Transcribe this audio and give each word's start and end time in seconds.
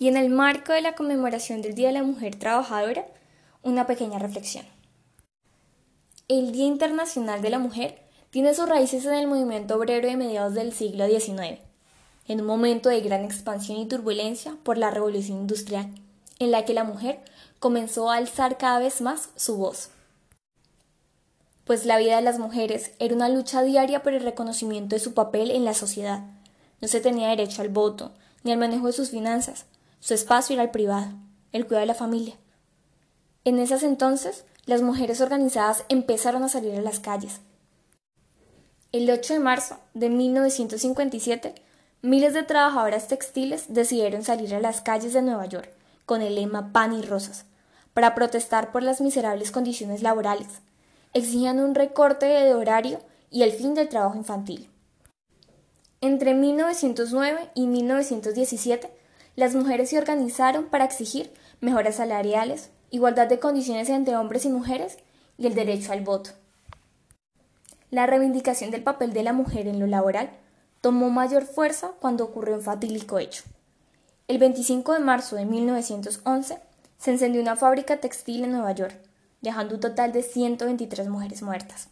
y 0.00 0.08
en 0.08 0.16
el 0.16 0.30
marco 0.30 0.72
de 0.72 0.80
la 0.80 0.94
conmemoración 0.94 1.60
del 1.60 1.74
Día 1.74 1.88
de 1.88 1.92
la 1.92 2.02
Mujer 2.02 2.34
Trabajadora, 2.34 3.06
una 3.62 3.86
pequeña 3.86 4.18
reflexión. 4.18 4.64
El 6.26 6.52
Día 6.52 6.64
Internacional 6.64 7.42
de 7.42 7.50
la 7.50 7.58
Mujer 7.58 8.00
tiene 8.30 8.54
sus 8.54 8.66
raíces 8.66 9.04
en 9.04 9.12
el 9.12 9.26
movimiento 9.26 9.76
obrero 9.76 10.08
de 10.08 10.16
mediados 10.16 10.54
del 10.54 10.72
siglo 10.72 11.06
XIX, 11.06 11.60
en 12.28 12.40
un 12.40 12.46
momento 12.46 12.88
de 12.88 13.02
gran 13.02 13.26
expansión 13.26 13.76
y 13.76 13.86
turbulencia 13.86 14.56
por 14.62 14.78
la 14.78 14.90
revolución 14.90 15.40
industrial, 15.40 15.90
en 16.38 16.50
la 16.50 16.64
que 16.64 16.72
la 16.72 16.84
mujer 16.84 17.20
comenzó 17.58 18.10
a 18.10 18.16
alzar 18.16 18.56
cada 18.56 18.78
vez 18.78 19.02
más 19.02 19.28
su 19.36 19.58
voz. 19.58 19.90
Pues 21.66 21.84
la 21.84 21.98
vida 21.98 22.16
de 22.16 22.22
las 22.22 22.38
mujeres 22.38 22.92
era 23.00 23.14
una 23.14 23.28
lucha 23.28 23.62
diaria 23.62 24.02
por 24.02 24.14
el 24.14 24.22
reconocimiento 24.22 24.96
de 24.96 25.00
su 25.00 25.12
papel 25.12 25.50
en 25.50 25.66
la 25.66 25.74
sociedad. 25.74 26.24
No 26.80 26.88
se 26.88 27.02
tenía 27.02 27.28
derecho 27.28 27.60
al 27.60 27.68
voto, 27.68 28.12
ni 28.44 28.52
al 28.52 28.58
manejo 28.58 28.86
de 28.86 28.94
sus 28.94 29.10
finanzas, 29.10 29.66
su 30.00 30.14
espacio 30.14 30.54
era 30.54 30.62
el 30.62 30.70
privado, 30.70 31.12
el 31.52 31.66
cuidado 31.66 31.82
de 31.82 31.86
la 31.86 31.94
familia. 31.94 32.36
En 33.44 33.58
esas 33.58 33.82
entonces, 33.82 34.44
las 34.66 34.82
mujeres 34.82 35.20
organizadas 35.20 35.84
empezaron 35.88 36.42
a 36.42 36.48
salir 36.48 36.74
a 36.74 36.80
las 36.80 37.00
calles. 37.00 37.40
El 38.92 39.10
8 39.10 39.34
de 39.34 39.40
marzo 39.40 39.78
de 39.94 40.10
1957, 40.10 41.54
miles 42.02 42.34
de 42.34 42.42
trabajadoras 42.42 43.08
textiles 43.08 43.66
decidieron 43.68 44.24
salir 44.24 44.54
a 44.54 44.60
las 44.60 44.80
calles 44.80 45.12
de 45.12 45.22
Nueva 45.22 45.46
York 45.46 45.70
con 46.06 46.22
el 46.22 46.34
lema 46.34 46.72
Pan 46.72 46.92
y 46.92 47.02
Rosas, 47.02 47.44
para 47.94 48.14
protestar 48.14 48.72
por 48.72 48.82
las 48.82 49.00
miserables 49.00 49.50
condiciones 49.50 50.02
laborales. 50.02 50.48
Exigían 51.12 51.60
un 51.60 51.74
recorte 51.74 52.26
de 52.26 52.54
horario 52.54 53.00
y 53.30 53.42
el 53.42 53.52
fin 53.52 53.74
del 53.74 53.88
trabajo 53.88 54.16
infantil. 54.16 54.68
Entre 56.00 56.34
1909 56.34 57.50
y 57.54 57.66
1917, 57.66 58.90
las 59.40 59.54
mujeres 59.54 59.88
se 59.88 59.98
organizaron 59.98 60.66
para 60.66 60.84
exigir 60.84 61.32
mejoras 61.60 61.96
salariales, 61.96 62.68
igualdad 62.90 63.26
de 63.26 63.40
condiciones 63.40 63.88
entre 63.88 64.16
hombres 64.16 64.44
y 64.44 64.50
mujeres 64.50 64.98
y 65.38 65.46
el 65.46 65.54
derecho 65.54 65.92
al 65.92 66.02
voto. 66.02 66.30
La 67.90 68.06
reivindicación 68.06 68.70
del 68.70 68.82
papel 68.82 69.14
de 69.14 69.22
la 69.22 69.32
mujer 69.32 69.66
en 69.66 69.80
lo 69.80 69.86
laboral 69.86 70.30
tomó 70.82 71.08
mayor 71.08 71.44
fuerza 71.44 71.92
cuando 72.00 72.24
ocurrió 72.24 72.56
un 72.56 72.60
fatídico 72.60 73.18
hecho. 73.18 73.44
El 74.28 74.36
25 74.38 74.92
de 74.92 75.00
marzo 75.00 75.36
de 75.36 75.46
1911 75.46 76.58
se 76.98 77.10
encendió 77.10 77.40
una 77.40 77.56
fábrica 77.56 77.96
textil 77.96 78.44
en 78.44 78.52
Nueva 78.52 78.72
York, 78.72 78.94
dejando 79.40 79.76
un 79.76 79.80
total 79.80 80.12
de 80.12 80.22
123 80.22 81.08
mujeres 81.08 81.40
muertas. 81.40 81.88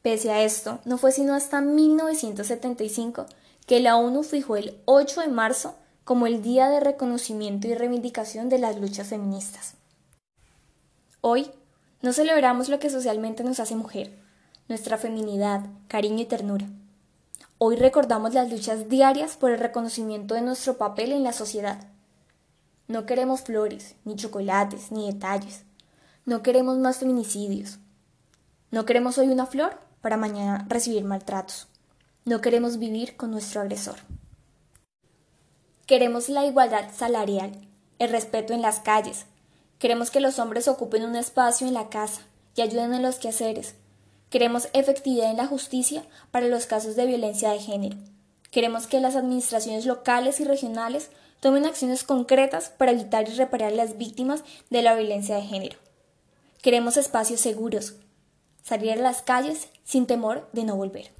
Pese 0.00 0.30
a 0.30 0.42
esto, 0.42 0.78
no 0.86 0.96
fue 0.96 1.12
sino 1.12 1.34
hasta 1.34 1.60
1975 1.60 3.26
que 3.68 3.80
la 3.80 3.96
ONU 3.96 4.22
fijó 4.22 4.56
el 4.56 4.80
8 4.86 5.20
de 5.20 5.28
marzo 5.28 5.76
como 6.04 6.26
el 6.26 6.40
Día 6.40 6.70
de 6.70 6.80
Reconocimiento 6.80 7.68
y 7.68 7.74
Reivindicación 7.74 8.48
de 8.48 8.58
las 8.58 8.80
Luchas 8.80 9.08
Feministas. 9.08 9.74
Hoy 11.20 11.50
no 12.00 12.14
celebramos 12.14 12.70
lo 12.70 12.78
que 12.78 12.88
socialmente 12.88 13.44
nos 13.44 13.60
hace 13.60 13.76
mujer, 13.76 14.18
nuestra 14.68 14.96
feminidad, 14.96 15.66
cariño 15.86 16.22
y 16.22 16.24
ternura. 16.24 16.66
Hoy 17.58 17.76
recordamos 17.76 18.32
las 18.32 18.50
luchas 18.50 18.88
diarias 18.88 19.36
por 19.36 19.50
el 19.50 19.58
reconocimiento 19.58 20.34
de 20.34 20.40
nuestro 20.40 20.78
papel 20.78 21.12
en 21.12 21.22
la 21.22 21.34
sociedad. 21.34 21.88
No 22.86 23.04
queremos 23.04 23.42
flores, 23.42 23.96
ni 24.06 24.16
chocolates, 24.16 24.92
ni 24.92 25.12
detalles. 25.12 25.64
No 26.24 26.42
queremos 26.42 26.78
más 26.78 26.96
feminicidios. 26.96 27.80
No 28.70 28.86
queremos 28.86 29.18
hoy 29.18 29.28
una 29.28 29.44
flor 29.44 29.78
para 30.00 30.16
mañana 30.16 30.64
recibir 30.70 31.04
maltratos. 31.04 31.68
No 32.24 32.40
queremos 32.40 32.78
vivir 32.78 33.16
con 33.16 33.30
nuestro 33.30 33.60
agresor. 33.60 33.96
Queremos 35.86 36.28
la 36.28 36.44
igualdad 36.44 36.90
salarial, 36.94 37.52
el 37.98 38.10
respeto 38.10 38.52
en 38.52 38.60
las 38.60 38.80
calles. 38.80 39.24
Queremos 39.78 40.10
que 40.10 40.20
los 40.20 40.38
hombres 40.38 40.68
ocupen 40.68 41.04
un 41.04 41.16
espacio 41.16 41.66
en 41.66 41.74
la 41.74 41.88
casa 41.88 42.22
y 42.54 42.60
ayuden 42.60 42.92
en 42.92 43.02
los 43.02 43.16
quehaceres. 43.16 43.74
Queremos 44.30 44.68
efectividad 44.74 45.30
en 45.30 45.38
la 45.38 45.46
justicia 45.46 46.04
para 46.30 46.48
los 46.48 46.66
casos 46.66 46.96
de 46.96 47.06
violencia 47.06 47.50
de 47.50 47.60
género. 47.60 47.96
Queremos 48.50 48.86
que 48.86 49.00
las 49.00 49.16
administraciones 49.16 49.86
locales 49.86 50.40
y 50.40 50.44
regionales 50.44 51.10
tomen 51.40 51.64
acciones 51.64 52.04
concretas 52.04 52.68
para 52.68 52.92
evitar 52.92 53.28
y 53.28 53.32
reparar 53.32 53.72
las 53.72 53.96
víctimas 53.96 54.44
de 54.70 54.82
la 54.82 54.94
violencia 54.94 55.36
de 55.36 55.42
género. 55.42 55.78
Queremos 56.60 56.96
espacios 56.96 57.40
seguros, 57.40 57.94
salir 58.62 58.92
a 58.92 58.96
las 58.96 59.22
calles 59.22 59.68
sin 59.84 60.06
temor 60.06 60.48
de 60.52 60.64
no 60.64 60.76
volver. 60.76 61.17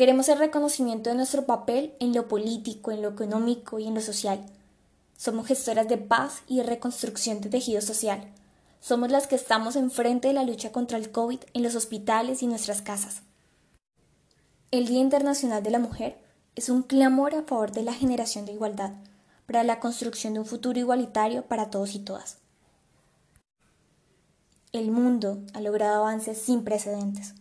Queremos 0.00 0.30
el 0.30 0.38
reconocimiento 0.38 1.10
de 1.10 1.16
nuestro 1.16 1.44
papel 1.44 1.92
en 2.00 2.14
lo 2.14 2.26
político, 2.26 2.90
en 2.90 3.02
lo 3.02 3.10
económico 3.10 3.78
y 3.78 3.86
en 3.86 3.92
lo 3.92 4.00
social. 4.00 4.40
Somos 5.18 5.46
gestoras 5.46 5.88
de 5.88 5.98
paz 5.98 6.40
y 6.46 6.62
reconstrucción 6.62 7.42
de 7.42 7.50
tejido 7.50 7.82
social. 7.82 8.24
Somos 8.80 9.10
las 9.10 9.26
que 9.26 9.34
estamos 9.34 9.76
enfrente 9.76 10.28
de 10.28 10.32
la 10.32 10.42
lucha 10.42 10.72
contra 10.72 10.96
el 10.96 11.10
COVID 11.10 11.40
en 11.52 11.62
los 11.62 11.74
hospitales 11.74 12.42
y 12.42 12.46
nuestras 12.46 12.80
casas. 12.80 13.20
El 14.70 14.86
Día 14.86 15.00
Internacional 15.00 15.62
de 15.62 15.70
la 15.70 15.78
Mujer 15.78 16.16
es 16.56 16.70
un 16.70 16.82
clamor 16.82 17.34
a 17.34 17.42
favor 17.42 17.72
de 17.72 17.82
la 17.82 17.92
generación 17.92 18.46
de 18.46 18.52
igualdad, 18.52 18.92
para 19.44 19.64
la 19.64 19.80
construcción 19.80 20.32
de 20.32 20.40
un 20.40 20.46
futuro 20.46 20.78
igualitario 20.78 21.42
para 21.42 21.68
todos 21.68 21.94
y 21.94 21.98
todas. 21.98 22.38
El 24.72 24.92
mundo 24.92 25.42
ha 25.52 25.60
logrado 25.60 25.96
avances 25.96 26.38
sin 26.38 26.64
precedentes, 26.64 27.34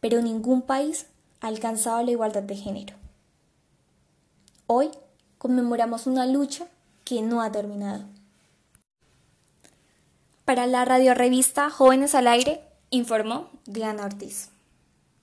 pero 0.00 0.22
ningún 0.22 0.62
país 0.62 1.04
alcanzado 1.40 2.02
la 2.02 2.10
igualdad 2.10 2.42
de 2.42 2.56
género. 2.56 2.94
Hoy 4.66 4.90
conmemoramos 5.38 6.06
una 6.06 6.26
lucha 6.26 6.66
que 7.04 7.22
no 7.22 7.40
ha 7.42 7.50
terminado. 7.50 8.04
Para 10.44 10.66
la 10.66 10.84
radio 10.84 11.14
revista 11.14 11.70
Jóvenes 11.70 12.14
al 12.14 12.26
Aire, 12.26 12.62
informó 12.90 13.50
Diana 13.66 14.04
Ortiz. 14.04 14.50